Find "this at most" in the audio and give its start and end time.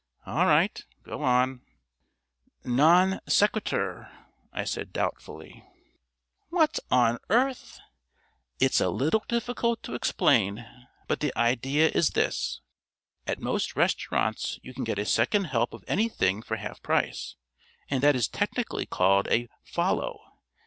12.17-13.75